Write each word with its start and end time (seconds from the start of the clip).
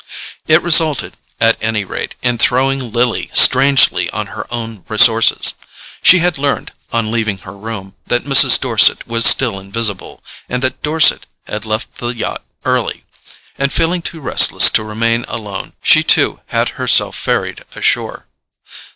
It 0.47 0.63
resulted, 0.63 1.13
at 1.39 1.59
any 1.61 1.85
rate, 1.85 2.15
in 2.23 2.39
throwing 2.39 2.91
Lily 2.91 3.29
strangely 3.35 4.09
on 4.09 4.25
her 4.33 4.51
own 4.51 4.83
resources. 4.89 5.53
She 6.01 6.17
had 6.17 6.39
learned, 6.39 6.71
on 6.91 7.11
leaving 7.11 7.37
her 7.45 7.55
room, 7.55 7.93
that 8.07 8.23
Mrs. 8.23 8.59
Dorset 8.59 9.05
was 9.07 9.25
still 9.25 9.59
invisible, 9.59 10.23
and 10.49 10.63
that 10.63 10.81
Dorset 10.81 11.27
had 11.45 11.67
left 11.67 11.99
the 11.99 12.07
yacht 12.15 12.41
early; 12.65 13.03
and 13.59 13.71
feeling 13.71 14.01
too 14.01 14.21
restless 14.21 14.71
to 14.71 14.83
remain 14.83 15.23
alone, 15.27 15.73
she 15.83 16.01
too 16.01 16.39
had 16.47 16.69
herself 16.81 17.15
ferried 17.15 17.63
ashore. 17.75 18.25